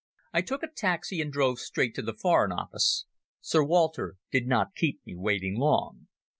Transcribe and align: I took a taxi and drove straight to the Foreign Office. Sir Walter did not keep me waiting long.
I 0.33 0.41
took 0.41 0.63
a 0.63 0.67
taxi 0.67 1.21
and 1.21 1.31
drove 1.31 1.59
straight 1.59 1.93
to 1.93 2.01
the 2.01 2.15
Foreign 2.15 2.51
Office. 2.51 3.05
Sir 3.39 3.63
Walter 3.63 4.15
did 4.31 4.47
not 4.47 4.73
keep 4.75 5.05
me 5.05 5.13
waiting 5.15 5.55
long. 5.59 6.07